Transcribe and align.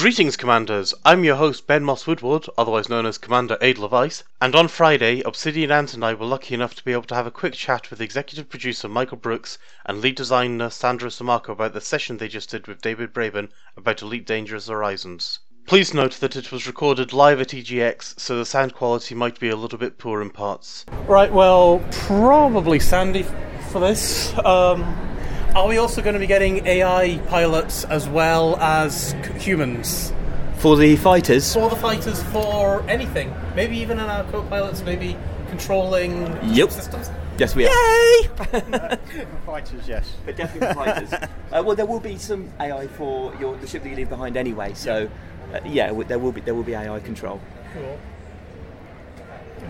Greetings, 0.00 0.38
Commanders! 0.38 0.94
I'm 1.04 1.24
your 1.24 1.36
host, 1.36 1.66
Ben 1.66 1.84
Moss 1.84 2.06
Woodward, 2.06 2.46
otherwise 2.56 2.88
known 2.88 3.04
as 3.04 3.18
Commander 3.18 3.58
Edelweiss, 3.60 4.24
and 4.40 4.56
on 4.56 4.66
Friday, 4.66 5.20
Obsidian 5.26 5.70
Ant 5.70 5.92
and 5.92 6.02
I 6.02 6.14
were 6.14 6.24
lucky 6.24 6.54
enough 6.54 6.74
to 6.76 6.84
be 6.84 6.92
able 6.92 7.02
to 7.02 7.14
have 7.14 7.26
a 7.26 7.30
quick 7.30 7.52
chat 7.52 7.90
with 7.90 8.00
executive 8.00 8.48
producer 8.48 8.88
Michael 8.88 9.18
Brookes 9.18 9.58
and 9.84 10.00
lead 10.00 10.14
designer 10.14 10.70
Sandro 10.70 11.10
Sammarco 11.10 11.50
about 11.50 11.74
the 11.74 11.82
session 11.82 12.16
they 12.16 12.28
just 12.28 12.50
did 12.50 12.66
with 12.66 12.80
David 12.80 13.12
Braben 13.12 13.50
about 13.76 14.00
Elite 14.00 14.26
Dangerous 14.26 14.68
Horizons. 14.68 15.40
Please 15.66 15.92
note 15.92 16.12
that 16.20 16.34
it 16.34 16.50
was 16.50 16.66
recorded 16.66 17.12
live 17.12 17.38
at 17.38 17.48
EGX, 17.48 18.18
so 18.18 18.38
the 18.38 18.46
sound 18.46 18.72
quality 18.72 19.14
might 19.14 19.38
be 19.38 19.50
a 19.50 19.56
little 19.56 19.78
bit 19.78 19.98
poor 19.98 20.22
in 20.22 20.30
parts. 20.30 20.86
Right, 21.06 21.30
well, 21.30 21.84
probably 21.90 22.80
Sandy 22.80 23.26
for 23.68 23.80
this. 23.80 24.32
Um, 24.38 25.19
are 25.54 25.66
we 25.68 25.78
also 25.78 26.02
going 26.02 26.14
to 26.14 26.20
be 26.20 26.26
getting 26.26 26.66
AI 26.66 27.18
pilots 27.28 27.84
as 27.84 28.08
well 28.08 28.56
as 28.56 29.10
c- 29.24 29.32
humans? 29.38 30.12
For 30.58 30.76
the 30.76 30.96
fighters, 30.96 31.54
For 31.54 31.70
the 31.70 31.76
fighters, 31.76 32.22
for 32.24 32.82
anything? 32.88 33.34
Maybe 33.56 33.78
even 33.78 33.98
in 33.98 34.04
our 34.06 34.24
co 34.24 34.42
pilots, 34.42 34.82
maybe 34.82 35.16
controlling 35.48 36.26
Yep. 36.54 36.70
systems? 36.70 37.10
yes, 37.38 37.54
we 37.56 37.66
are. 37.66 37.70
Yay! 37.70 38.28
Fighters, 39.46 39.88
yes. 39.88 40.12
But 40.26 40.36
definitely 40.36 40.68
for 40.68 40.74
fighters. 40.74 41.12
uh, 41.52 41.62
well, 41.64 41.74
there 41.74 41.86
will 41.86 41.98
be 42.00 42.18
some 42.18 42.50
AI 42.60 42.86
for 42.88 43.34
your, 43.36 43.56
the 43.56 43.66
ship 43.66 43.82
that 43.82 43.88
you 43.88 43.96
leave 43.96 44.10
behind 44.10 44.36
anyway. 44.36 44.74
So, 44.74 45.08
uh, 45.54 45.60
yeah, 45.64 45.90
there 46.06 46.18
will 46.18 46.32
be 46.32 46.42
there 46.42 46.54
will 46.54 46.62
be 46.62 46.74
AI 46.74 47.00
control. 47.00 47.40
Cool. 47.72 47.98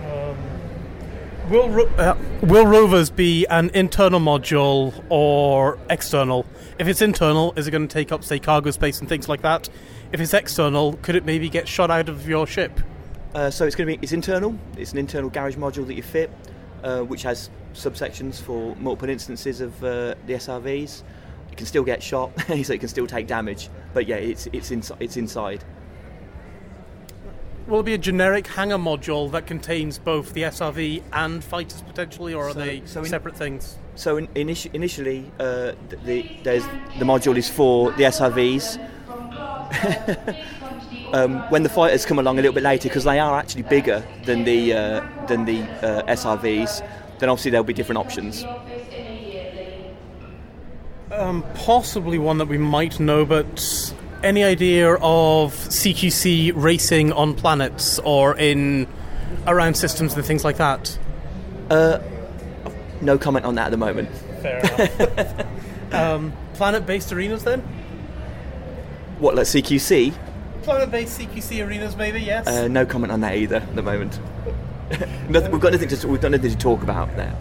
Um, 0.04 0.36
will, 1.48 1.68
ro- 1.70 1.90
uh, 1.96 2.16
will 2.42 2.66
rovers 2.66 3.10
be 3.10 3.46
an 3.46 3.70
internal 3.74 4.20
module 4.20 5.04
or 5.08 5.78
external? 5.88 6.46
If 6.78 6.88
it's 6.88 7.02
internal, 7.02 7.52
is 7.56 7.66
it 7.66 7.70
going 7.70 7.86
to 7.86 7.92
take 7.92 8.12
up, 8.12 8.24
say, 8.24 8.38
cargo 8.38 8.70
space 8.70 9.00
and 9.00 9.08
things 9.08 9.28
like 9.28 9.42
that? 9.42 9.68
If 10.12 10.20
it's 10.20 10.34
external, 10.34 10.94
could 11.02 11.14
it 11.14 11.24
maybe 11.24 11.48
get 11.48 11.68
shot 11.68 11.90
out 11.90 12.08
of 12.08 12.28
your 12.28 12.46
ship? 12.46 12.80
Uh, 13.34 13.50
so 13.50 13.64
it's 13.64 13.76
going 13.76 13.88
to 13.88 13.96
be 13.96 14.02
it's 14.02 14.12
internal. 14.12 14.58
It's 14.76 14.92
an 14.92 14.98
internal 14.98 15.30
garage 15.30 15.56
module 15.56 15.86
that 15.86 15.94
you 15.94 16.02
fit, 16.02 16.30
uh, 16.82 17.02
which 17.02 17.22
has 17.22 17.50
subsections 17.74 18.40
for 18.40 18.74
multiple 18.76 19.08
instances 19.08 19.60
of 19.60 19.84
uh, 19.84 20.14
the 20.26 20.34
SRVs. 20.34 21.02
It 21.52 21.56
can 21.56 21.66
still 21.66 21.84
get 21.84 22.02
shot, 22.02 22.32
so 22.46 22.72
it 22.72 22.80
can 22.80 22.88
still 22.88 23.06
take 23.06 23.26
damage. 23.26 23.68
But 23.94 24.06
yeah, 24.06 24.16
it's 24.16 24.48
it's 24.52 24.70
inside. 24.70 24.98
It's 25.00 25.16
inside. 25.16 25.64
Will 27.70 27.80
it 27.80 27.84
be 27.84 27.94
a 27.94 27.98
generic 27.98 28.48
hangar 28.48 28.78
module 28.78 29.30
that 29.30 29.46
contains 29.46 29.96
both 29.96 30.32
the 30.34 30.42
SRV 30.42 31.04
and 31.12 31.42
fighters 31.42 31.82
potentially, 31.82 32.34
or 32.34 32.48
are 32.48 32.52
So- 32.52 32.58
they 32.58 32.82
so 32.84 33.00
in- 33.00 33.06
separate 33.06 33.36
things? 33.36 33.76
So 33.94 34.16
in, 34.16 34.26
initi- 34.28 34.74
initially, 34.74 35.30
uh, 35.38 35.72
the, 35.88 35.96
the 36.04 36.26
there's 36.42 36.64
the 36.98 37.04
module 37.04 37.36
is 37.36 37.48
for 37.48 37.92
the 37.92 38.02
SRVs. 38.04 38.76
um, 41.14 41.48
when 41.50 41.62
the 41.62 41.68
fighters 41.68 42.04
come 42.04 42.18
along 42.18 42.38
a 42.40 42.42
little 42.42 42.54
bit 42.54 42.64
later, 42.64 42.88
because 42.88 43.04
they 43.04 43.20
are 43.20 43.38
actually 43.38 43.62
bigger 43.62 44.04
than 44.24 44.42
the 44.42 44.72
uh, 44.74 45.26
than 45.28 45.44
the 45.44 45.60
uh, 45.80 46.02
SRVs, 46.12 46.80
then 47.20 47.28
obviously 47.28 47.52
there'll 47.52 47.62
be 47.62 47.72
different 47.72 47.98
options. 47.98 48.44
Um, 51.12 51.44
possibly 51.54 52.18
one 52.18 52.38
that 52.38 52.48
we 52.48 52.58
might 52.58 52.98
know, 52.98 53.24
but 53.24 53.92
any 54.22 54.44
idea 54.44 54.94
of 54.94 55.54
CQC 55.54 56.52
racing 56.54 57.12
on 57.12 57.34
planets 57.34 57.98
or 58.00 58.36
in 58.36 58.86
around 59.46 59.74
systems 59.74 60.14
and 60.14 60.24
things 60.24 60.44
like 60.44 60.56
that? 60.58 60.98
No 63.00 63.16
comment 63.16 63.46
on 63.46 63.54
that 63.54 63.66
at 63.66 63.70
the 63.70 63.76
moment. 63.76 64.10
Fair 64.42 64.58
enough. 64.58 65.46
um, 65.92 66.32
planet-based 66.54 67.12
arenas, 67.12 67.44
then. 67.44 67.60
What, 69.18 69.34
like 69.34 69.46
CQC? 69.46 70.14
Planet-based 70.62 71.18
CQC 71.20 71.66
arenas, 71.66 71.96
maybe. 71.96 72.20
Yes. 72.20 72.46
Uh, 72.46 72.68
no 72.68 72.84
comment 72.84 73.12
on 73.12 73.20
that 73.20 73.36
either 73.36 73.56
at 73.56 73.74
the 73.74 73.82
moment. 73.82 74.18
nothing, 75.28 75.52
we've 75.52 75.60
got 75.60 75.72
nothing 75.72 75.88
to 75.88 76.08
we've 76.08 76.20
got 76.20 76.32
nothing 76.32 76.50
to 76.50 76.58
talk 76.58 76.82
about 76.82 77.14
there. 77.16 77.34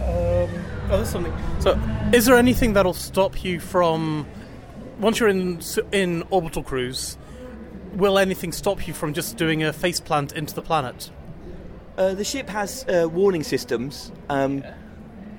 Oh, 0.00 0.48
there's 0.88 1.08
something. 1.08 1.32
So, 1.60 1.80
is 2.12 2.26
there 2.26 2.36
anything 2.36 2.72
that'll 2.72 2.94
stop 2.94 3.44
you 3.44 3.60
from 3.60 4.26
once 4.98 5.20
you're 5.20 5.28
in 5.28 5.60
in 5.92 6.24
orbital 6.30 6.62
cruise? 6.62 7.16
Will 7.94 8.18
anything 8.18 8.52
stop 8.52 8.86
you 8.86 8.94
from 8.94 9.14
just 9.14 9.36
doing 9.36 9.62
a 9.62 9.72
face 9.72 10.00
plant 10.00 10.32
into 10.32 10.54
the 10.54 10.62
planet? 10.62 11.10
Uh, 11.96 12.14
the 12.14 12.24
ship 12.24 12.48
has 12.48 12.84
uh, 12.88 13.08
warning 13.08 13.42
systems. 13.42 14.12
Um, 14.28 14.62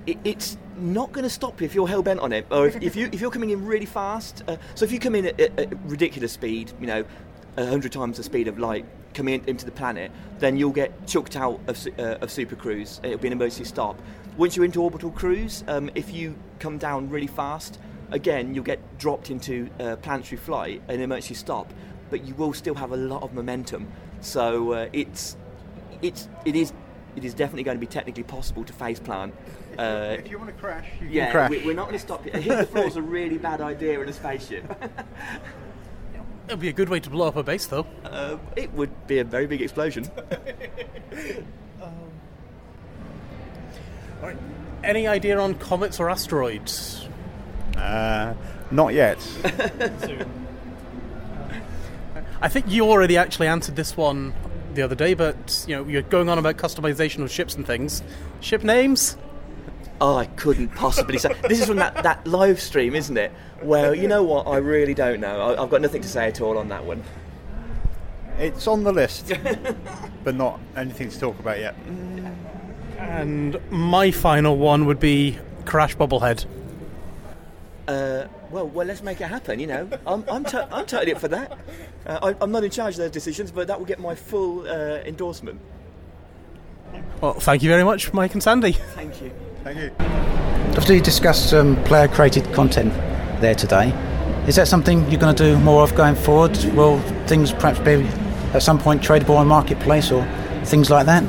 it, 0.05 0.17
it's 0.23 0.57
not 0.75 1.11
going 1.11 1.23
to 1.23 1.29
stop 1.29 1.61
you 1.61 1.65
if 1.65 1.75
you're 1.75 1.87
hell 1.87 2.01
bent 2.01 2.19
on 2.19 2.33
it, 2.33 2.47
or 2.51 2.67
if, 2.67 2.81
if 2.81 2.95
you 2.95 3.09
if 3.11 3.21
you're 3.21 3.31
coming 3.31 3.51
in 3.51 3.65
really 3.65 3.85
fast. 3.85 4.43
Uh, 4.47 4.57
so 4.75 4.83
if 4.85 4.91
you 4.91 4.99
come 4.99 5.15
in 5.15 5.27
at, 5.27 5.39
at, 5.39 5.59
at 5.59 5.85
ridiculous 5.85 6.33
speed, 6.33 6.71
you 6.79 6.87
know, 6.87 7.05
a 7.57 7.65
hundred 7.65 7.91
times 7.91 8.17
the 8.17 8.23
speed 8.23 8.47
of 8.47 8.57
light 8.57 8.85
coming 9.13 9.35
in, 9.35 9.49
into 9.49 9.65
the 9.65 9.71
planet, 9.71 10.11
then 10.39 10.57
you'll 10.57 10.71
get 10.71 11.07
chucked 11.07 11.35
out 11.35 11.59
of 11.67 11.87
uh, 11.97 12.17
of 12.21 12.31
super 12.31 12.55
cruise. 12.55 12.99
It'll 13.03 13.17
be 13.17 13.27
an 13.27 13.33
emergency 13.33 13.65
stop. 13.65 14.01
Once 14.37 14.55
you're 14.55 14.65
into 14.65 14.81
orbital 14.81 15.11
cruise, 15.11 15.63
um, 15.67 15.89
if 15.95 16.13
you 16.13 16.35
come 16.59 16.77
down 16.77 17.09
really 17.09 17.27
fast, 17.27 17.79
again 18.11 18.53
you'll 18.53 18.63
get 18.63 18.97
dropped 18.97 19.29
into 19.29 19.69
uh, 19.79 19.95
planetary 19.97 20.37
flight, 20.37 20.81
an 20.87 21.01
emergency 21.01 21.33
stop, 21.33 21.71
but 22.09 22.25
you 22.25 22.35
will 22.35 22.53
still 22.53 22.75
have 22.75 22.91
a 22.91 22.97
lot 22.97 23.23
of 23.23 23.33
momentum. 23.33 23.91
So 24.21 24.73
uh, 24.73 24.89
it's 24.93 25.37
it's 26.01 26.27
it 26.45 26.55
is 26.55 26.73
it 27.15 27.23
is 27.25 27.33
definitely 27.33 27.63
going 27.63 27.77
to 27.77 27.81
be 27.81 27.87
technically 27.87 28.23
possible 28.23 28.63
to 28.63 28.73
face 28.73 28.99
plant. 28.99 29.33
Uh, 29.77 30.17
if 30.19 30.29
you 30.29 30.37
want 30.37 30.49
to 30.49 30.55
crash, 30.61 30.87
you 31.01 31.07
yeah, 31.09 31.25
can 31.25 31.31
crash. 31.31 31.49
we, 31.51 31.65
we're 31.65 31.73
not 31.73 31.87
going 31.87 31.97
to 31.97 31.99
stop. 31.99 32.25
You. 32.25 32.31
Hit 32.31 32.57
the 32.57 32.65
floor 32.65 32.85
is 32.85 32.95
a 32.95 33.01
really 33.01 33.37
bad 33.37 33.61
idea 33.61 33.99
in 33.99 34.09
a 34.09 34.13
spaceship. 34.13 34.63
it 36.47 36.51
would 36.51 36.59
be 36.59 36.69
a 36.69 36.73
good 36.73 36.89
way 36.89 36.99
to 36.99 37.09
blow 37.09 37.27
up 37.27 37.35
a 37.35 37.43
base, 37.43 37.65
though. 37.67 37.85
uh, 38.05 38.37
it 38.55 38.71
would 38.73 39.07
be 39.07 39.19
a 39.19 39.23
very 39.23 39.47
big 39.47 39.61
explosion. 39.61 40.09
All 44.21 44.27
right. 44.27 44.37
Any 44.83 45.07
idea 45.07 45.39
on 45.39 45.55
comets 45.55 45.99
or 45.99 46.09
asteroids? 46.09 47.08
Uh, 47.79 48.33
not 48.71 48.93
yet. 48.93 49.17
I 52.41 52.47
think 52.47 52.69
you 52.69 52.89
already 52.89 53.17
actually 53.17 53.47
answered 53.47 53.75
this 53.75 53.97
one 53.97 54.33
the 54.73 54.81
other 54.81 54.95
day, 54.95 55.13
but 55.13 55.65
you 55.67 55.75
know 55.75 55.85
you're 55.85 56.01
going 56.03 56.29
on 56.29 56.37
about 56.37 56.57
customization 56.57 57.23
of 57.23 57.31
ships 57.31 57.55
and 57.55 57.65
things. 57.65 58.01
Ship 58.41 58.63
names? 58.63 59.17
Oh, 60.01 60.15
I 60.15 60.25
couldn't 60.25 60.69
possibly 60.69 61.17
say. 61.17 61.33
This 61.47 61.59
is 61.59 61.67
from 61.67 61.77
that, 61.77 62.03
that 62.03 62.25
live 62.25 62.61
stream, 62.61 62.95
isn't 62.95 63.17
it? 63.17 63.33
Well, 63.61 63.93
you 63.93 64.07
know 64.07 64.23
what? 64.23 64.47
I 64.47 64.57
really 64.57 64.93
don't 64.93 65.19
know. 65.19 65.41
I, 65.41 65.61
I've 65.61 65.69
got 65.69 65.81
nothing 65.81 66.01
to 66.01 66.07
say 66.07 66.27
at 66.27 66.39
all 66.39 66.57
on 66.57 66.69
that 66.69 66.85
one. 66.85 67.03
it's 68.37 68.67
on 68.67 68.83
the 68.83 68.93
list, 68.93 69.33
but 70.23 70.35
not 70.35 70.59
anything 70.77 71.09
to 71.09 71.19
talk 71.19 71.37
about 71.39 71.59
yet. 71.59 71.75
And 72.97 73.59
my 73.69 74.11
final 74.11 74.55
one 74.57 74.85
would 74.85 74.99
be 74.99 75.37
Crash 75.65 75.97
Bubblehead. 75.97 76.45
Uh, 77.89 78.27
well, 78.51 78.67
well, 78.67 78.85
let's 78.85 79.01
make 79.01 79.19
it 79.19 79.25
happen. 79.27 79.59
You 79.59 79.65
know, 79.65 79.89
I'm 80.05 80.23
I'm, 80.29 80.43
to- 80.45 80.67
I'm 80.71 80.85
totally 80.85 81.13
up 81.13 81.19
for 81.19 81.27
that. 81.29 81.57
Uh, 82.05 82.19
I, 82.21 82.43
I'm 82.43 82.51
not 82.51 82.63
in 82.63 82.69
charge 82.69 82.93
of 82.93 82.99
those 82.99 83.09
decisions, 83.09 83.51
but 83.51 83.65
that 83.65 83.79
will 83.79 83.87
get 83.87 83.99
my 83.99 84.13
full 84.13 84.67
uh, 84.67 85.01
endorsement. 85.05 85.59
Well, 87.19 87.33
thank 87.33 87.63
you 87.63 87.69
very 87.69 87.83
much, 87.83 88.13
Mike 88.13 88.33
and 88.33 88.43
Sandy. 88.43 88.73
Thank 88.73 89.21
you. 89.23 89.31
Thank 89.63 89.79
you. 89.79 89.91
After 90.77 90.93
you 90.93 91.01
discussed 91.01 91.49
some 91.49 91.83
player 91.83 92.07
created 92.07 92.53
content 92.53 92.93
there 93.41 93.55
today, 93.55 93.89
is 94.47 94.55
that 94.57 94.67
something 94.67 95.09
you're 95.09 95.19
going 95.19 95.35
to 95.35 95.43
do 95.43 95.59
more 95.59 95.81
of 95.81 95.95
going 95.95 96.13
forward? 96.15 96.55
Will 96.75 96.99
things 97.25 97.51
perhaps 97.51 97.79
be 97.79 98.07
at 98.53 98.61
some 98.61 98.77
point 98.77 99.01
tradable 99.01 99.35
on 99.35 99.47
marketplace 99.47 100.11
or 100.11 100.23
things 100.63 100.91
like 100.91 101.07
that? 101.07 101.23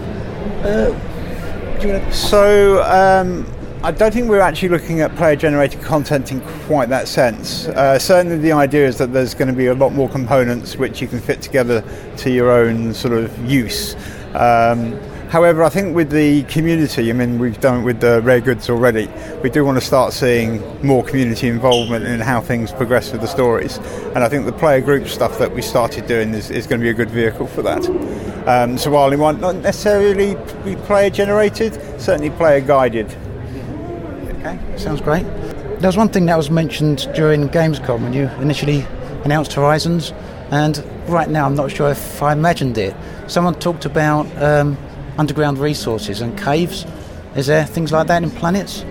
So, 2.13 2.83
um, 2.83 3.47
I 3.83 3.93
don't 3.93 4.13
think 4.13 4.29
we're 4.29 4.41
actually 4.41 4.69
looking 4.69 5.01
at 5.01 5.17
player 5.17 5.37
generated 5.37 5.81
content 5.81 6.33
in 6.33 6.43
quite 6.67 6.91
that 6.91 7.09
sense. 7.09 7.67
Uh, 7.69 7.99
certainly, 7.99 8.37
the 8.37 8.53
idea 8.53 8.87
is 8.87 8.99
that 8.99 9.13
there's 9.13 9.33
going 9.33 9.49
to 9.49 9.55
be 9.55 9.67
a 9.67 9.75
lot 9.75 9.95
more 9.95 10.09
components 10.09 10.77
which 10.77 11.01
you 11.01 11.09
can 11.09 11.19
fit 11.19 11.41
together 11.41 11.83
to 12.19 12.31
your 12.31 12.51
own 12.51 12.93
sort 12.93 13.15
of 13.15 13.51
use. 13.51 13.97
Um, 14.35 15.01
However, 15.31 15.63
I 15.63 15.69
think 15.69 15.95
with 15.95 16.11
the 16.11 16.43
community, 16.43 17.09
I 17.09 17.13
mean, 17.13 17.39
we've 17.39 17.61
done 17.61 17.83
it 17.83 17.85
with 17.85 18.01
the 18.01 18.21
rare 18.21 18.41
goods 18.41 18.69
already. 18.69 19.09
We 19.45 19.49
do 19.49 19.65
want 19.65 19.79
to 19.79 19.81
start 19.81 20.13
seeing 20.13 20.61
more 20.85 21.05
community 21.05 21.47
involvement 21.47 22.05
in 22.05 22.19
how 22.19 22.41
things 22.41 22.73
progress 22.73 23.13
with 23.13 23.21
the 23.21 23.29
stories. 23.29 23.79
And 24.17 24.25
I 24.25 24.29
think 24.29 24.45
the 24.45 24.53
player 24.53 24.81
group 24.81 25.07
stuff 25.07 25.39
that 25.39 25.55
we 25.55 25.63
started 25.63 26.09
doing 26.09 26.35
is, 26.35 26.51
is 26.51 26.67
going 26.67 26.81
to 26.81 26.85
be 26.85 26.91
a 26.91 26.95
good 26.95 27.11
vehicle 27.11 27.47
for 27.47 27.63
that. 27.63 27.89
Um, 28.49 28.77
so 28.77 28.91
while 28.91 29.13
it 29.13 29.19
might 29.19 29.39
not 29.39 29.55
necessarily 29.55 30.35
be 30.65 30.75
player 30.75 31.11
generated, 31.11 31.75
certainly 32.01 32.31
player 32.31 32.61
guided. 32.61 33.17
Okay, 34.41 34.59
sounds 34.79 35.03
great. 35.03 35.25
There 35.81 35.89
was 35.89 35.99
one 35.99 36.09
thing 36.09 36.27
that 36.27 36.37
was 36.37 36.51
mentioned 36.51 37.09
during 37.15 37.49
Gamescom 37.51 38.01
when 38.01 38.15
you 38.15 38.29
initially 38.41 38.87
announced 39.25 39.53
Horizons, 39.53 40.13
and 40.51 40.83
right 41.09 41.29
now 41.29 41.45
I'm 41.45 41.55
not 41.55 41.71
sure 41.71 41.91
if 41.91 42.23
I 42.23 42.33
imagined 42.33 42.79
it. 42.79 42.97
Someone 43.27 43.55
talked 43.55 43.85
about 43.85 44.27
um, 44.43 44.79
underground 45.19 45.59
resources 45.59 46.23
and 46.23 46.39
caves. 46.39 46.87
Is 47.37 47.49
there 47.49 47.67
things 47.67 47.93
like 47.93 48.07
that 48.07 48.23
in 48.23 48.31
planets? 48.31 48.83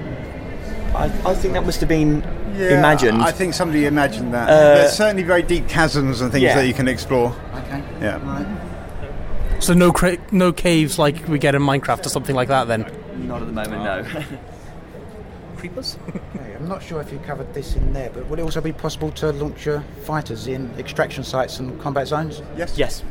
I, 0.93 1.05
I 1.25 1.33
think 1.33 1.55
that 1.55 1.65
must 1.65 1.79
have 1.79 1.89
been 1.89 2.21
imagined. 2.55 3.21
I 3.21 3.31
think 3.31 3.55
somebody 3.55 3.85
imagined 3.85 4.33
that. 4.35 4.49
Uh, 4.49 4.75
There's 4.75 4.93
certainly 4.93 5.23
very 5.23 5.41
deep 5.41 5.67
chasms 5.67 6.21
and 6.21 6.31
things 6.31 6.43
yeah. 6.43 6.55
that 6.55 6.67
you 6.67 6.73
can 6.75 6.87
explore. 6.87 7.35
Okay. 7.55 7.83
Yeah. 8.01 8.23
Right. 8.23 9.63
So 9.63 9.73
no 9.73 9.91
cra- 9.91 10.17
no 10.31 10.53
caves 10.53 10.99
like 10.99 11.27
we 11.27 11.39
get 11.39 11.55
in 11.55 11.61
Minecraft 11.61 12.05
or 12.05 12.09
something 12.09 12.35
like 12.35 12.47
that. 12.49 12.67
Then 12.67 12.85
Not 13.27 13.41
at 13.41 13.47
the 13.47 13.53
moment, 13.53 13.83
no. 13.83 14.37
creepers. 15.59 15.97
Okay, 16.35 16.55
I'm 16.55 16.67
not 16.67 16.81
sure 16.83 17.01
if 17.01 17.11
you 17.11 17.19
covered 17.19 17.53
this 17.53 17.75
in 17.75 17.91
there, 17.93 18.09
but 18.11 18.27
will 18.29 18.39
it 18.39 18.43
also 18.43 18.61
be 18.61 18.71
possible 18.71 19.11
to 19.13 19.31
launch 19.31 19.65
your 19.65 19.81
fighters 20.03 20.47
in 20.47 20.71
extraction 20.77 21.23
sites 21.23 21.59
and 21.59 21.79
combat 21.81 22.07
zones? 22.07 22.41
Yes. 22.57 22.77
yes. 22.77 23.03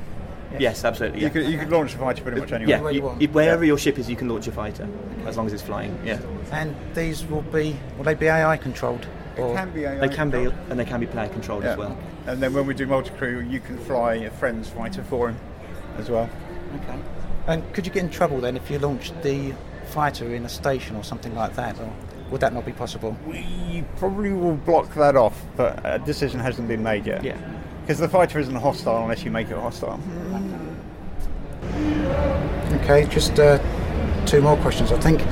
Yes, 0.58 0.84
absolutely. 0.84 1.20
You 1.20 1.26
Yeah. 1.26 1.32
could, 1.32 1.46
you 1.46 1.58
could 1.58 1.70
launch 1.70 1.94
a 1.94 1.98
fighter 1.98 2.22
pretty 2.22 2.40
much 2.40 2.52
anywhere. 2.52 2.78
yeah, 2.78 2.88
you 2.88 2.94
you- 2.96 3.02
want. 3.02 3.20
you- 3.20 3.28
wherever 3.28 3.64
your 3.64 3.76
ship 3.76 3.98
is, 3.98 4.08
you 4.08 4.16
can 4.16 4.28
launch 4.28 4.46
a 4.48 4.52
fighter, 4.52 4.88
as 5.26 5.36
long 5.36 5.46
as 5.46 5.52
it's 5.52 5.62
flying. 5.62 5.98
Yeah, 6.04 6.18
And 6.52 6.74
these 6.94 7.26
will 7.26 7.42
be 7.42 7.76
will 7.96 8.04
they 8.04 8.14
be 8.14 8.28
AI 8.28 8.56
controlled? 8.56 9.06
Or 9.36 9.54
Can 9.54 9.70
be 9.70 9.84
AI 9.84 9.98
they 9.98 10.08
can 10.08 10.30
be, 10.30 10.38
controlled. 10.38 10.70
and 10.70 10.80
they 10.80 10.84
can 10.86 11.00
be 11.00 11.06
player 11.06 11.28
controlled 11.28 11.64
Yeah. 11.64 11.72
as 11.72 11.76
well. 11.78 11.96
And 12.26 12.42
then 12.42 12.52
when 12.54 12.66
we 12.66 12.74
do 12.74 12.86
multi 12.86 13.10
crew, 13.10 13.40
you 13.40 13.60
can 13.60 13.76
fly 13.78 14.14
a 14.14 14.30
friend's 14.30 14.68
fighter 14.68 15.02
for 15.04 15.28
him 15.28 15.36
as 15.98 16.08
well. 16.10 16.28
okay. 16.76 16.98
And 17.46 17.62
could 17.74 17.86
you 17.86 17.92
get 17.92 18.02
in 18.04 18.10
trouble 18.10 18.40
then 18.40 18.56
if 18.56 18.70
you 18.70 18.78
launched 18.78 19.14
the 19.22 19.52
fighter 19.90 20.34
in 20.34 20.44
a 20.44 20.48
station 20.48 20.96
or 20.96 21.04
something 21.04 21.34
like 21.34 21.54
that, 21.56 21.78
or 21.78 21.90
would 22.30 22.40
that 22.40 22.52
not 22.52 22.64
be 22.66 22.72
possible? 22.72 23.16
We 23.26 23.84
probably 23.96 24.32
will 24.32 24.56
block 24.56 24.94
that 24.94 25.16
off, 25.16 25.40
but 25.56 25.80
a 25.84 25.98
decision 25.98 26.40
hasn't 26.40 26.69
been 26.69 26.82
made 26.82 27.06
yet. 27.06 27.25
Yeah. 27.25 27.36
Because 27.82 27.98
the 27.98 28.08
fighter 28.08 28.38
isn't 28.38 28.54
hostile 28.54 29.02
unless 29.02 29.25
you 29.25 29.30
make 29.30 29.50
it 29.50 29.56
hostile. 29.56 29.98
Okay, 32.82 33.06
just 33.06 33.38
uh, 33.38 33.58
two 34.26 34.42
more 34.42 34.56
questions. 34.58 34.92
I 34.92 34.98
think. 35.00 35.22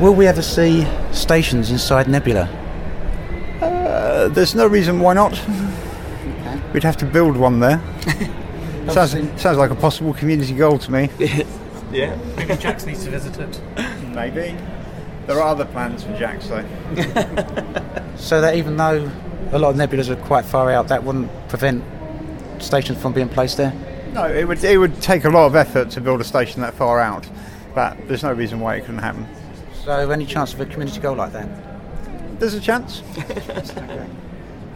Will 0.00 0.14
we 0.14 0.26
ever 0.26 0.42
see 0.42 0.86
stations 1.12 1.70
inside 1.70 2.08
Nebula? 2.08 2.48
Uh, 3.60 4.28
there's 4.28 4.54
no 4.54 4.66
reason 4.66 4.98
why 4.98 5.14
not. 5.14 5.32
Okay. 5.40 6.60
We'd 6.72 6.82
have 6.82 6.96
to 6.96 7.06
build 7.06 7.36
one 7.36 7.60
there. 7.60 7.80
sounds, 8.90 9.12
sounds 9.40 9.56
like 9.56 9.70
a 9.70 9.76
possible 9.76 10.12
community 10.12 10.54
goal 10.54 10.78
to 10.78 10.90
me. 10.90 11.08
Yeah. 11.92 12.16
Maybe 12.36 12.56
Jax 12.56 12.86
needs 12.86 13.04
to 13.04 13.10
visit 13.10 13.38
it. 13.38 13.60
Maybe. 14.08 14.56
There 15.26 15.36
are 15.40 15.48
other 15.48 15.64
plans 15.64 16.04
for 16.04 16.16
Jax 16.18 16.48
though. 16.48 16.64
So 18.16 18.40
that 18.40 18.54
even 18.54 18.76
though 18.76 19.10
a 19.50 19.58
lot 19.58 19.70
of 19.70 19.76
nebulas 19.76 20.08
are 20.08 20.16
quite 20.16 20.44
far 20.44 20.70
out, 20.70 20.88
that 20.88 21.02
wouldn't 21.02 21.30
prevent 21.48 21.82
stations 22.60 23.00
from 23.00 23.12
being 23.12 23.28
placed 23.28 23.56
there. 23.56 23.72
No, 24.12 24.24
it 24.26 24.46
would 24.46 24.62
it 24.62 24.78
would 24.78 25.02
take 25.02 25.24
a 25.24 25.30
lot 25.30 25.46
of 25.46 25.56
effort 25.56 25.90
to 25.90 26.00
build 26.00 26.20
a 26.20 26.24
station 26.24 26.60
that 26.62 26.74
far 26.74 27.00
out, 27.00 27.28
but 27.74 27.96
there's 28.06 28.22
no 28.22 28.32
reason 28.32 28.60
why 28.60 28.76
it 28.76 28.82
couldn't 28.82 28.98
happen. 29.02 29.26
So 29.84 30.10
any 30.10 30.24
chance 30.24 30.54
of 30.54 30.60
a 30.60 30.66
community 30.66 31.00
goal 31.00 31.16
like 31.16 31.32
that? 31.32 31.48
There's 32.38 32.54
a 32.54 32.60
chance. 32.60 33.02
okay. 33.18 34.06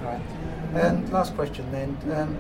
Right. 0.03 0.21
And 0.75 1.11
last 1.13 1.35
question 1.35 1.71
then. 1.71 1.97
Um, 2.13 2.37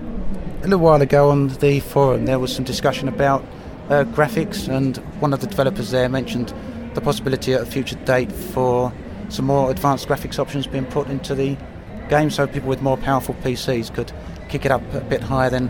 a 0.60 0.64
little 0.64 0.78
while 0.78 1.02
ago 1.02 1.30
on 1.30 1.48
the 1.48 1.80
forum, 1.80 2.24
there 2.24 2.38
was 2.38 2.54
some 2.54 2.64
discussion 2.64 3.08
about 3.08 3.44
uh, 3.88 4.04
graphics, 4.04 4.68
and 4.68 4.96
one 5.20 5.32
of 5.32 5.40
the 5.40 5.46
developers 5.46 5.90
there 5.90 6.08
mentioned 6.08 6.54
the 6.98 7.04
possibility 7.04 7.54
at 7.54 7.60
a 7.60 7.66
future 7.66 7.94
date 8.04 8.30
for 8.32 8.92
some 9.28 9.44
more 9.46 9.70
advanced 9.70 10.08
graphics 10.08 10.38
options 10.38 10.66
being 10.66 10.86
put 10.86 11.06
into 11.08 11.34
the 11.34 11.56
game, 12.08 12.30
so 12.30 12.46
people 12.46 12.68
with 12.68 12.82
more 12.82 12.96
powerful 12.96 13.34
PCs 13.36 13.94
could 13.94 14.10
kick 14.48 14.64
it 14.64 14.72
up 14.72 14.82
a 14.94 15.00
bit 15.00 15.22
higher 15.22 15.50
than 15.50 15.68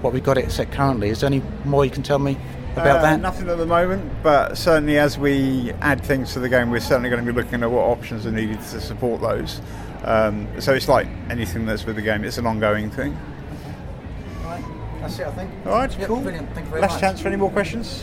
what 0.00 0.12
we've 0.12 0.22
got 0.22 0.38
it 0.38 0.50
set 0.52 0.70
currently. 0.70 1.08
Is 1.08 1.20
there 1.20 1.26
any 1.28 1.42
more 1.64 1.84
you 1.84 1.90
can 1.90 2.02
tell 2.02 2.18
me 2.18 2.36
about 2.74 2.98
Uh, 2.98 3.02
that? 3.02 3.20
Nothing 3.20 3.48
at 3.48 3.58
the 3.58 3.66
moment, 3.66 4.12
but 4.22 4.56
certainly 4.56 4.96
as 4.98 5.18
we 5.18 5.72
add 5.80 6.02
things 6.04 6.32
to 6.34 6.38
the 6.40 6.48
game, 6.48 6.70
we're 6.70 6.78
certainly 6.80 7.10
going 7.10 7.24
to 7.24 7.32
be 7.32 7.36
looking 7.36 7.62
at 7.62 7.70
what 7.70 7.82
options 7.84 8.26
are 8.26 8.30
needed 8.32 8.60
to 8.60 8.80
support 8.80 9.20
those. 9.20 9.60
Um, 10.04 10.46
so 10.60 10.72
it's 10.72 10.88
like 10.88 11.08
anything 11.30 11.66
that's 11.66 11.84
with 11.84 11.96
the 11.96 12.02
game; 12.02 12.22
it's 12.24 12.38
an 12.38 12.46
ongoing 12.46 12.90
thing. 12.90 13.16
Right. 14.44 14.62
That's 15.00 15.18
it, 15.18 15.26
I 15.26 15.30
think. 15.32 15.50
All 15.66 15.72
right, 15.72 15.98
Yep, 15.98 16.06
cool. 16.06 16.20
Brilliant. 16.20 16.54
Thank 16.54 16.66
you 16.66 16.70
very 16.70 16.82
Last 16.82 16.92
much. 16.92 17.00
chance 17.00 17.20
for 17.20 17.28
any 17.28 17.36
more 17.36 17.50
questions. 17.50 18.02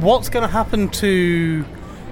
What's 0.00 0.28
going 0.28 0.42
to 0.42 0.52
happen 0.52 0.88
to 0.88 1.64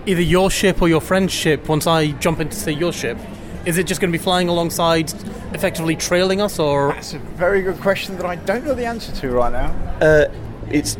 either 0.06 0.22
your 0.22 0.50
ship 0.50 0.82
or 0.82 0.88
your 0.88 1.00
friend's 1.00 1.32
ship 1.32 1.68
once 1.68 1.86
I 1.86 2.08
jump 2.12 2.40
into 2.40 2.56
say 2.56 2.72
your 2.72 2.92
ship? 2.92 3.18
Is 3.64 3.78
it 3.78 3.86
just 3.86 4.00
going 4.00 4.12
to 4.12 4.18
be 4.18 4.22
flying 4.22 4.48
alongside, 4.48 5.12
effectively 5.54 5.94
trailing 5.94 6.40
us, 6.40 6.58
or 6.58 6.92
That's 6.94 7.14
a 7.14 7.18
very 7.18 7.62
good 7.62 7.80
question 7.80 8.16
that 8.16 8.26
I 8.26 8.36
don't 8.36 8.64
know 8.64 8.74
the 8.74 8.86
answer 8.86 9.12
to 9.12 9.30
right 9.30 9.52
now. 9.52 9.70
Uh, 10.00 10.32
it's 10.68 10.96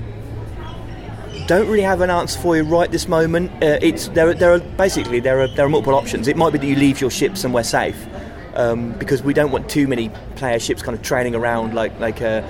don't 1.47 1.67
really 1.69 1.83
have 1.83 2.01
an 2.03 2.11
answer 2.11 2.39
for 2.39 2.57
you 2.57 2.63
right 2.63 2.91
this 2.91 3.09
moment. 3.09 3.51
Uh, 3.63 3.79
it's 3.83 4.09
there. 4.09 4.29
Are, 4.29 4.35
there 4.35 4.53
are 4.53 4.61
basically 4.61 5.19
there 5.19 5.41
are 5.41 5.49
there 5.49 5.67
are 5.67 5.69
multiple 5.69 5.97
options. 5.97 6.29
It 6.29 6.37
might 6.37 6.53
be 6.53 6.59
that 6.59 6.67
you 6.67 6.77
leave 6.77 7.01
your 7.01 7.11
ship 7.11 7.37
somewhere 7.37 7.65
safe, 7.65 8.07
um, 8.55 8.93
because 8.93 9.25
we 9.25 9.35
don't 9.35 9.51
want 9.51 9.69
too 9.69 9.89
many 9.89 10.11
player 10.37 10.61
ships 10.61 10.83
kind 10.83 10.97
of 10.97 11.03
trailing 11.03 11.35
around 11.35 11.75
like 11.75 11.99
like 11.99 12.23
uh, 12.23 12.43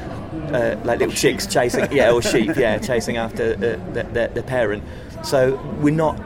uh, 0.52 0.78
like 0.84 0.98
little 0.98 1.14
chicks 1.14 1.46
chasing 1.46 1.90
yeah 1.90 2.12
or 2.12 2.20
sheep 2.20 2.54
yeah 2.56 2.78
chasing 2.78 3.16
after 3.16 3.54
uh, 3.54 3.56
their, 3.92 4.04
their, 4.04 4.28
their 4.28 4.42
parent. 4.42 4.84
So 5.24 5.56
we're 5.80 5.94
not 5.94 6.20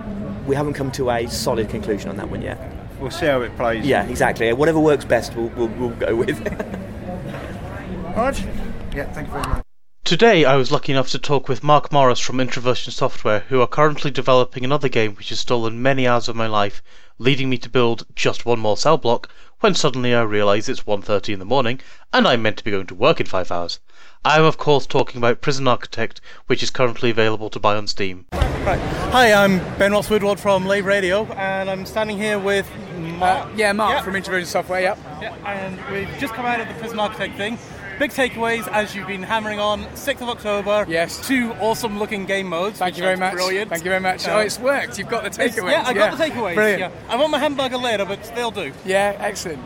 we 0.47 0.55
haven't 0.55 0.75
come 0.75 0.91
to 0.93 1.11
a 1.11 1.27
solid 1.27 1.69
conclusion 1.69 2.09
on 2.09 2.17
that 2.17 2.31
one 2.31 2.43
yet. 2.43 2.59
We'll 3.01 3.11
see 3.11 3.27
how 3.27 3.43
it 3.43 3.55
plays. 3.57 3.85
Yeah, 3.85 4.05
exactly. 4.07 4.53
Whatever 4.53 4.81
works 4.81 5.05
best, 5.05 5.35
we'll 5.35 5.49
we'll, 5.49 5.69
we'll 5.69 5.91
go 5.91 6.17
with. 6.17 6.41
All 8.17 8.25
right. 8.25 8.47
Yeah, 8.95 9.13
thank 9.13 9.29
you 9.29 9.33
very 9.35 9.47
much. 9.47 9.63
Today, 10.05 10.45
I 10.45 10.55
was 10.55 10.71
lucky 10.71 10.93
enough 10.93 11.11
to 11.11 11.19
talk 11.19 11.49
with 11.49 11.65
Mark 11.65 11.91
Morris 11.91 12.21
from 12.21 12.39
Introversion 12.39 12.93
Software, 12.93 13.41
who 13.41 13.61
are 13.61 13.67
currently 13.67 14.13
developing 14.13 14.65
another 14.65 14.89
game 14.89 15.17
which 15.17 15.31
has 15.31 15.41
stolen 15.41 15.83
many 15.83 16.07
hours 16.07 16.29
of 16.29 16.37
my 16.37 16.47
life, 16.47 16.81
leading 17.19 17.51
me 17.51 17.59
to 17.59 17.69
build 17.69 18.07
just 18.15 18.47
one 18.47 18.61
more 18.61 18.77
cell 18.77 18.97
block, 18.97 19.29
when 19.61 19.75
suddenly 19.75 20.15
I 20.15 20.23
realise 20.23 20.69
it's 20.69 20.85
1.30 20.85 21.33
in 21.35 21.39
the 21.41 21.45
morning, 21.45 21.81
and 22.13 22.29
I'm 22.29 22.43
meant 22.43 22.57
to 22.59 22.65
be 22.65 22.71
going 22.71 22.87
to 22.87 22.95
work 22.95 23.19
in 23.19 23.27
5 23.27 23.51
hours. 23.51 23.81
I 24.25 24.39
am 24.39 24.45
of 24.45 24.59
course 24.59 24.87
talking 24.87 25.19
about 25.19 25.41
Prison 25.41 25.67
Architect, 25.67 26.21
which 26.47 26.63
is 26.63 26.71
currently 26.71 27.11
available 27.11 27.51
to 27.51 27.59
buy 27.59 27.75
on 27.75 27.89
Steam. 27.89 28.27
Hi, 28.67 29.33
I'm 29.33 29.59
Ben 29.79 29.93
Ross 29.93 30.11
Woodward 30.11 30.41
from 30.41 30.67
Lave 30.67 30.87
Radio, 30.87 31.25
and 31.35 31.71
I'm 31.71 31.87
standing 31.87 32.19
here 32.19 32.37
with 32.37 32.69
Mark. 32.99 33.47
Uh, 33.47 33.51
yeah, 33.55 33.71
Mark 33.71 33.93
Yeah. 33.99 34.03
from 34.03 34.17
Introversion 34.17 34.49
Software. 34.49 34.81
Yep. 34.81 34.99
Yeah, 35.23 35.35
and 35.47 35.79
we've 35.93 36.09
just 36.19 36.35
come 36.35 36.45
out 36.47 36.59
of 36.59 36.67
the 36.67 36.75
Prison 36.75 36.99
Architect 36.99 37.37
thing. 37.37 37.59
Big 38.01 38.11
takeaways, 38.11 38.67
as 38.73 38.93
you've 38.93 39.07
been 39.07 39.23
hammering 39.23 39.61
on, 39.61 39.87
6th 39.95 40.21
of 40.21 40.29
October. 40.31 40.85
Yes. 40.89 41.25
Two 41.29 41.53
awesome 41.61 42.01
looking 42.01 42.27
game 42.27 42.49
modes. 42.49 42.81
Thank 42.81 42.97
you 42.97 43.05
very 43.05 43.17
much. 43.17 43.35
Brilliant. 43.35 43.71
Thank 43.71 43.85
you 43.85 43.91
very 43.91 44.01
much. 44.03 44.27
Uh, 44.27 44.33
oh, 44.33 44.39
it's 44.41 44.59
worked. 44.59 44.99
You've 44.99 45.09
got 45.09 45.23
the 45.23 45.31
takeaways. 45.31 45.71
Yeah, 45.71 45.85
I 45.87 45.95
got 45.95 46.19
the 46.19 46.25
takeaways. 46.25 46.55
Brilliant. 46.57 46.81
Yeah. 46.81 46.91
I 47.09 47.15
want 47.15 47.31
my 47.31 47.39
hamburger 47.39 47.79
later, 47.79 48.05
but 48.05 48.21
they'll 48.35 48.51
do. 48.51 48.73
Yeah, 48.85 49.17
excellent. 49.21 49.61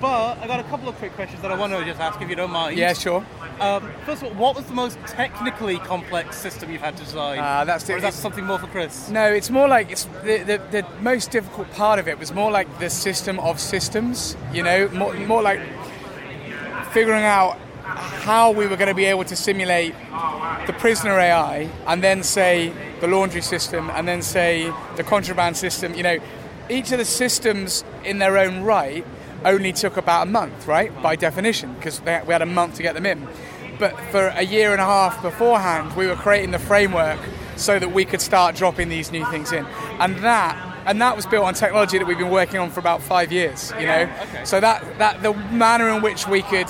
But 0.00 0.38
I 0.38 0.46
got 0.46 0.60
a 0.60 0.64
couple 0.64 0.88
of 0.88 0.96
quick 0.96 1.12
questions 1.12 1.42
that 1.42 1.50
I 1.50 1.56
want 1.56 1.74
to 1.74 1.84
just 1.84 2.00
ask 2.00 2.20
if 2.22 2.30
you 2.30 2.36
don't 2.36 2.50
mind. 2.50 2.78
Yeah, 2.78 2.94
sure. 2.94 3.24
Um, 3.60 3.92
first 4.06 4.22
of 4.22 4.28
all, 4.28 4.34
what 4.34 4.56
was 4.56 4.64
the 4.64 4.72
most 4.72 4.98
technically 5.06 5.76
complex 5.78 6.38
system 6.38 6.70
you've 6.72 6.80
had 6.80 6.96
to 6.96 7.04
design? 7.04 7.38
Ah, 7.38 7.64
that's 7.64 7.88
or 7.90 7.92
it. 7.92 7.96
is 7.96 8.02
that 8.02 8.14
something 8.14 8.46
more 8.46 8.58
for 8.58 8.66
Chris? 8.68 9.10
No, 9.10 9.26
it's 9.26 9.50
more 9.50 9.68
like 9.68 9.90
it's 9.90 10.04
the, 10.24 10.38
the, 10.38 10.62
the 10.70 10.86
most 11.02 11.30
difficult 11.30 11.70
part 11.72 11.98
of 11.98 12.08
it 12.08 12.18
was 12.18 12.32
more 12.32 12.50
like 12.50 12.78
the 12.78 12.88
system 12.88 13.38
of 13.40 13.60
systems. 13.60 14.38
You 14.54 14.62
know, 14.62 14.88
more, 14.88 15.12
more 15.12 15.42
like 15.42 15.60
figuring 16.92 17.24
out 17.24 17.58
how 17.84 18.52
we 18.52 18.66
were 18.66 18.76
going 18.76 18.88
to 18.88 18.94
be 18.94 19.04
able 19.04 19.24
to 19.24 19.36
simulate 19.36 19.94
the 20.66 20.74
prisoner 20.78 21.18
AI 21.18 21.68
and 21.86 22.02
then 22.02 22.22
say 22.22 22.72
the 23.00 23.06
laundry 23.06 23.42
system 23.42 23.90
and 23.90 24.08
then 24.08 24.22
say 24.22 24.72
the 24.96 25.04
contraband 25.04 25.58
system. 25.58 25.92
You 25.92 26.04
know, 26.04 26.18
each 26.70 26.90
of 26.92 26.98
the 26.98 27.04
systems 27.04 27.84
in 28.04 28.18
their 28.18 28.38
own 28.38 28.62
right 28.62 29.04
only 29.44 29.72
took 29.72 29.96
about 29.96 30.26
a 30.26 30.30
month, 30.30 30.66
right, 30.66 30.90
by 31.02 31.16
definition, 31.16 31.74
because 31.74 32.00
we 32.00 32.32
had 32.32 32.42
a 32.42 32.46
month 32.46 32.76
to 32.76 32.82
get 32.82 32.94
them 32.94 33.06
in. 33.06 33.26
But 33.78 33.98
for 34.10 34.28
a 34.28 34.42
year 34.42 34.72
and 34.72 34.80
a 34.80 34.84
half 34.84 35.22
beforehand, 35.22 35.96
we 35.96 36.06
were 36.06 36.16
creating 36.16 36.50
the 36.50 36.58
framework 36.58 37.18
so 37.56 37.78
that 37.78 37.92
we 37.92 38.04
could 38.04 38.20
start 38.20 38.54
dropping 38.56 38.88
these 38.88 39.10
new 39.10 39.24
things 39.30 39.52
in, 39.52 39.66
and 39.98 40.16
that 40.18 40.66
and 40.86 41.00
that 41.00 41.14
was 41.14 41.26
built 41.26 41.44
on 41.44 41.54
technology 41.54 41.98
that 41.98 42.06
we've 42.06 42.18
been 42.18 42.30
working 42.30 42.58
on 42.58 42.70
for 42.70 42.80
about 42.80 43.02
five 43.02 43.30
years. 43.32 43.72
You 43.78 43.86
know, 43.86 44.10
so 44.44 44.60
that 44.60 44.98
that 44.98 45.22
the 45.22 45.34
manner 45.34 45.88
in 45.90 46.02
which 46.02 46.26
we 46.26 46.42
could 46.42 46.68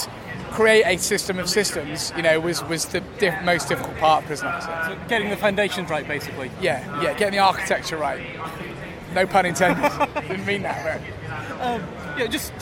create 0.51 0.85
a 0.85 0.99
system 0.99 1.39
of 1.39 1.49
systems, 1.49 2.13
you 2.17 2.23
know, 2.23 2.39
was 2.41 2.63
was 2.65 2.87
the 2.87 3.01
diff- 3.19 3.43
most 3.43 3.69
difficult 3.69 3.97
part 3.99 4.23
of 4.23 4.27
Prison 4.27 4.49
Architect. 4.49 5.09
Getting 5.09 5.31
the 5.31 5.37
foundations 5.37 5.89
right, 5.91 6.07
basically. 6.07 6.51
Yeah, 6.61 7.03
yeah, 7.03 7.15
getting 7.15 7.33
the 7.33 7.39
architecture 7.39 7.97
right. 7.97 8.21
No 9.15 9.27
pun 9.27 9.47
intended. 9.47 9.91
Didn't 10.29 10.47
mean 10.47 10.63
that. 10.63 11.01
But. 11.59 12.19
Yeah, 12.19 12.27
just 12.27 12.53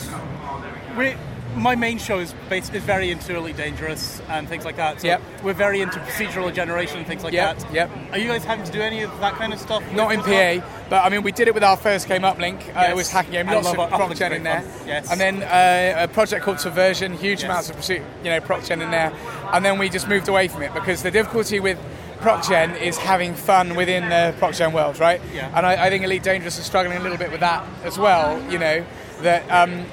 we 0.97 1.15
my 1.55 1.75
main 1.75 1.97
show 1.97 2.19
is 2.19 2.33
based, 2.47 2.73
is 2.75 2.83
very 2.83 3.09
into 3.09 3.35
Elite 3.35 3.57
Dangerous 3.57 4.21
and 4.29 4.47
things 4.47 4.65
like 4.65 4.75
that. 4.77 5.01
So 5.01 5.07
Yep. 5.07 5.21
we're 5.43 5.53
very 5.53 5.81
into 5.81 5.97
procedural 5.99 6.53
generation 6.53 6.97
and 6.99 7.07
things 7.07 7.23
like 7.23 7.33
Yep, 7.33 7.57
that. 7.59 7.73
yep. 7.73 7.89
Are 8.11 8.19
you 8.19 8.27
guys 8.27 8.45
having 8.45 8.63
to 8.65 8.71
do 8.71 8.79
any 8.81 9.01
of 9.01 9.19
that 9.19 9.33
kind 9.33 9.51
of 9.51 9.59
stuff? 9.59 9.83
Not 9.91 10.11
in 10.13 10.21
PA, 10.21 10.63
but 10.89 11.03
I 11.03 11.09
mean, 11.09 11.23
we 11.23 11.31
did 11.31 11.47
it 11.47 11.55
with 11.55 11.63
our 11.63 11.75
first 11.75 12.07
game 12.07 12.21
uplink. 12.21 12.61
Uh, 12.75 12.89
it 12.91 12.95
was 12.95 13.09
hacking 13.09 13.31
game, 13.31 13.47
lots 13.47 13.67
of 13.67 13.75
Uplink's 13.77 13.95
proc 13.97 14.15
gen 14.15 14.33
in 14.33 14.43
there. 14.43 14.61
fun. 14.61 14.87
Yes. 14.87 15.11
And 15.11 15.19
then 15.19 15.41
uh, 15.41 16.03
a 16.03 16.07
project 16.07 16.45
called 16.45 16.59
Subversion, 16.59 17.13
huge 17.17 17.39
Yes. 17.41 17.49
amounts 17.49 17.69
of 17.71 17.77
pursuit, 17.77 18.03
you 18.23 18.29
know, 18.29 18.39
proc 18.39 18.63
gen 18.63 18.81
in 18.81 18.91
there. 18.91 19.11
And 19.51 19.65
then 19.65 19.79
we 19.79 19.89
just 19.89 20.07
moved 20.07 20.27
away 20.29 20.47
from 20.49 20.61
it 20.61 20.73
because 20.75 21.01
the 21.01 21.11
difficulty 21.11 21.59
with 21.59 21.79
proc 22.21 22.47
gen 22.47 22.75
is 22.75 22.97
having 22.97 23.33
fun 23.33 23.75
within 23.75 24.09
the 24.09 24.35
proc 24.39 24.53
gen 24.53 24.73
world, 24.73 24.99
right? 24.99 25.21
Yeah. 25.33 25.51
And 25.55 25.65
I, 25.65 25.85
I 25.85 25.89
think 25.89 26.03
Elite 26.03 26.23
Dangerous 26.23 26.57
is 26.57 26.65
struggling 26.65 26.97
a 26.97 27.01
little 27.01 27.17
bit 27.17 27.31
with 27.31 27.39
that 27.39 27.65
as 27.83 27.97
well. 27.97 28.41
You 28.51 28.59
know, 28.59 28.85
that 29.21 29.49
um, 29.49 29.85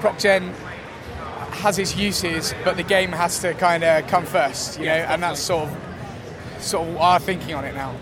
proc 0.00 0.18
gen 0.18 0.54
has 1.52 1.78
its 1.78 1.96
uses, 1.96 2.54
but 2.64 2.76
the 2.76 2.82
game 2.82 3.12
has 3.12 3.40
to 3.40 3.54
kind 3.54 3.84
of 3.84 4.06
come 4.06 4.24
first, 4.24 4.78
you 4.78 4.86
know, 4.86 4.92
and 4.92 5.22
that's 5.22 5.40
sort 5.40 5.68
of 5.68 5.76
sort 6.60 6.88
of 6.88 6.96
our 6.96 7.18
thinking 7.18 7.54
on 7.54 7.64
it 7.64 7.74
now. 7.74 7.94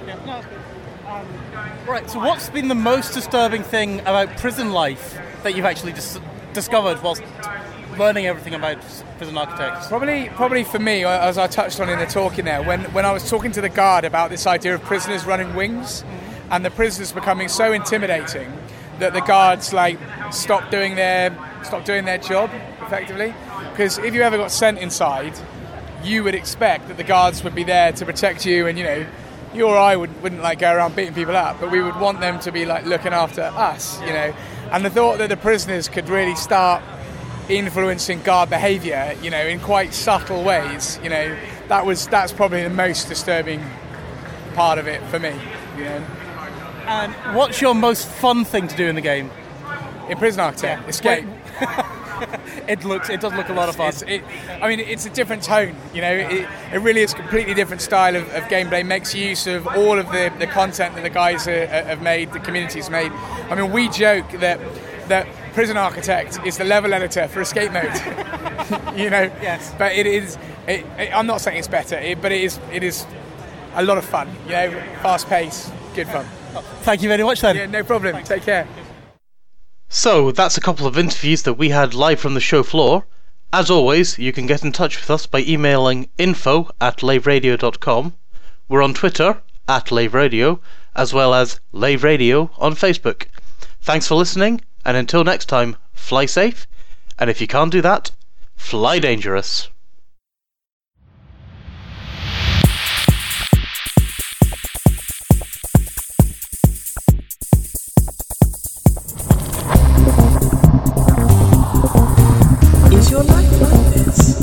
Right. 1.87 2.09
So 2.09 2.21
what's 2.21 2.51
been 2.51 2.69
the 2.69 2.75
most 2.75 3.15
disturbing 3.15 3.63
thing 3.63 4.01
about 4.01 4.37
prison 4.37 4.73
life 4.73 5.19
that 5.43 5.57
you've 5.57 5.65
actually 5.65 5.93
dis- 5.93 6.21
discovered 6.53 7.03
whilst 7.03 7.23
learning 8.01 8.27
everything 8.27 8.55
about 8.55 8.81
prison 9.19 9.37
architects? 9.37 9.87
Probably, 9.87 10.31
probably 10.31 10.65
for 10.65 10.79
me, 10.79 11.05
as 11.05 11.39
I 11.39 11.47
touched 11.47 11.79
on 11.79 11.89
in 11.89 11.99
the 11.99 12.07
talk 12.07 12.39
in 12.39 12.47
there, 12.47 12.63
when, 12.63 12.81
when 12.95 13.05
I 13.05 13.13
was 13.13 13.29
talking 13.29 13.53
to 13.53 13.61
the 13.61 13.69
guard 13.69 14.05
about 14.05 14.31
this 14.31 14.47
idea 14.47 14.75
of 14.75 14.83
prisoners 14.83 15.27
running 15.27 15.55
wings, 15.55 16.03
and 16.51 16.65
the 16.65 16.71
prisoners 16.71 17.13
becoming 17.13 17.49
so 17.49 17.73
intimidating 17.73 18.53
that 18.99 19.13
the 19.13 19.21
guards 19.21 19.73
like 19.73 19.99
stop 20.33 20.71
doing 20.71 20.97
their 20.97 21.31
stop 21.63 21.85
doing 21.85 22.05
their 22.07 22.19
job 22.19 22.51
effectively. 22.83 23.35
Because 23.71 23.99
if 23.99 24.15
you 24.15 24.23
ever 24.23 24.37
got 24.37 24.51
sent 24.51 24.79
inside, 24.79 25.39
you 26.03 26.25
would 26.25 26.35
expect 26.35 26.89
that 26.89 26.97
the 26.97 27.05
guards 27.05 27.45
would 27.45 27.55
be 27.55 27.65
there 27.65 27.93
to 27.93 28.07
protect 28.07 28.47
you, 28.47 28.67
and 28.67 28.79
you 28.79 28.85
know, 28.85 29.07
you 29.55 29.67
or 29.67 29.77
I 29.77 29.95
would, 29.95 30.23
wouldn't 30.23 30.43
like 30.43 30.59
go 30.59 30.75
around 30.75 30.97
beating 30.97 31.15
people 31.15 31.37
up, 31.37 31.61
but 31.61 31.71
we 31.71 31.83
would 31.83 32.01
want 32.01 32.21
them 32.21 32.41
to 32.41 32.51
be 32.51 32.65
like 32.65 32.87
looking 32.87 33.13
after 33.13 33.43
us, 33.43 34.01
you 34.01 34.13
know. 34.13 34.35
And 34.73 34.85
the 34.85 34.91
thought 34.91 35.19
that 35.19 35.29
the 35.29 35.37
prisoners 35.37 35.89
could 35.89 36.09
really 36.09 36.37
start 36.37 36.83
influencing 37.51 38.23
guard 38.23 38.51
behaviour, 38.51 39.17
you 39.23 39.31
know, 39.31 39.47
in 39.47 39.61
quite 39.61 39.93
subtle 39.93 40.43
ways, 40.43 40.99
you 41.03 41.11
know, 41.11 41.37
that 41.69 41.85
was 41.85 42.07
that's 42.09 42.33
probably 42.33 42.63
the 42.63 42.71
most 42.71 43.09
disturbing 43.09 43.63
part 44.55 44.79
of 44.79 44.87
it 44.87 45.03
for 45.05 45.19
me, 45.19 45.35
you 45.77 45.85
know. 45.85 46.05
And 46.87 47.37
what's 47.37 47.61
your 47.61 47.75
most 47.75 48.07
fun 48.07 48.45
thing 48.45 48.69
to 48.69 48.77
do 48.77 48.87
in 48.87 48.95
the 48.95 49.01
game? 49.01 49.31
In 50.09 50.19
Prison 50.19 50.41
Architect, 50.41 50.89
escape. 50.89 51.27
It 52.69 52.85
looks. 52.85 53.11
It 53.11 53.21
does 53.21 53.33
look 53.33 53.49
a 53.49 53.53
lot 53.53 53.69
of 53.69 53.77
fun. 53.77 53.93
It, 54.07 54.23
I 54.61 54.69
mean, 54.69 54.81
it's 54.81 55.07
a 55.07 55.11
different 55.11 55.43
tone. 55.43 55.75
You 55.95 56.03
know, 56.03 56.13
it, 56.13 56.49
it 56.73 56.79
really 56.79 57.01
is 57.01 57.13
a 57.13 57.17
completely 57.17 57.55
different 57.55 57.83
style 57.83 58.15
of, 58.15 58.23
of 58.35 58.45
gameplay. 58.45 58.87
Makes 58.87 59.15
use 59.15 59.47
of 59.47 59.67
all 59.67 59.99
of 59.99 60.07
the, 60.13 60.33
the 60.39 60.47
content 60.47 60.95
that 60.95 61.03
the 61.03 61.11
guys 61.11 61.49
are, 61.49 61.67
have 61.67 62.03
made, 62.03 62.33
the 62.33 62.41
community's 62.41 62.91
made. 62.91 63.11
I 63.13 63.55
mean, 63.55 63.73
we 63.73 63.89
joke 63.89 64.31
that 64.33 64.61
that 65.09 65.27
Prison 65.53 65.77
Architect 65.77 66.39
is 66.45 66.57
the 66.57 66.65
level 66.65 66.95
editor 66.95 67.29
for 67.29 67.41
Escape 67.41 67.73
Mode. 67.73 67.85
you 68.97 69.11
know, 69.11 69.31
Yes. 69.43 69.75
But 69.79 69.93
it 69.93 70.07
is. 70.07 70.37
It, 70.67 70.87
it, 70.99 71.15
I'm 71.15 71.27
not 71.27 71.41
saying 71.41 71.59
it's 71.59 71.69
better, 71.69 71.97
it, 71.97 72.21
but 72.23 72.33
it 72.33 72.43
is. 72.43 72.59
It 72.73 72.83
is 72.83 73.07
a 73.75 73.83
lot 73.83 73.99
of 73.99 74.05
fun. 74.05 74.29
You 74.45 74.53
know, 74.53 74.83
fast 75.03 75.29
pace, 75.29 75.71
good 75.95 76.09
fun. 76.09 76.25
Thank 76.83 77.03
you 77.03 77.09
very 77.09 77.23
much, 77.23 77.41
then. 77.41 77.57
Yeah, 77.57 77.67
no 77.67 77.83
problem. 77.85 78.23
Take 78.25 78.43
care. 78.43 78.67
So 79.89 80.31
that's 80.31 80.57
a 80.57 80.61
couple 80.61 80.87
of 80.87 80.97
interviews 80.99 81.43
that 81.43 81.55
we 81.55 81.71
had 81.71 81.95
live 81.95 82.21
from 82.21 82.35
the 82.35 82.41
show 82.41 82.63
floor. 82.63 83.07
As 83.53 83.71
always, 83.71 84.19
you 84.19 84.33
can 84.33 84.47
get 84.47 84.63
in 84.63 84.71
touch 84.71 85.01
with 85.01 85.11
us 85.11 85.27
by 85.27 85.41
emailing 85.41 86.09
info 86.17 86.71
at 86.81 86.99
laveradio.com. 86.99 88.15
We're 88.69 88.83
on 88.83 88.95
Twitter 88.95 89.43
at 89.67 89.87
laveradio, 89.87 90.61
as 90.95 91.13
well 91.13 91.35
as 91.35 91.59
Lave 91.73 92.05
Radio 92.05 92.51
on 92.59 92.75
Facebook. 92.75 93.27
Thanks 93.81 94.07
for 94.07 94.15
listening, 94.15 94.61
and 94.85 94.97
until 94.97 95.25
next 95.25 95.47
time, 95.47 95.77
fly 95.93 96.27
safe, 96.27 96.67
and 97.19 97.29
if 97.29 97.41
you 97.41 97.47
can't 97.47 97.73
do 97.73 97.81
that, 97.83 98.11
fly 98.57 98.99
dangerous. 98.99 99.69
Is 112.93 113.11
your 113.11 113.23
life 113.23 113.61
like 113.61 113.95
this? 113.95 114.37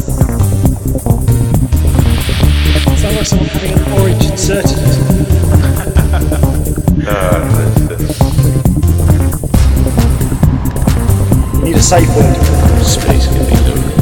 Sounds 3.01 3.15
like 3.17 3.25
someone 3.25 3.47
having 3.47 3.73
an 3.73 3.91
orange 3.93 4.25
inserted 4.25 5.06
safe 11.87 12.09
word. 12.17 12.35
Space 12.83 13.27
can 13.27 13.45
be 13.47 13.55
lonely. 13.63 13.93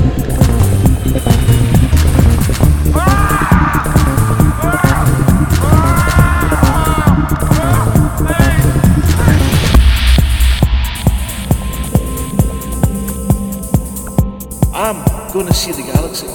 I'm 14.74 14.98
gonna 15.32 15.54
see 15.54 15.72
the 15.72 15.84
galaxy. 15.84 16.26